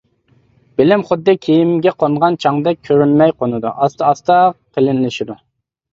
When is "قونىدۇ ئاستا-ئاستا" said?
3.43-4.43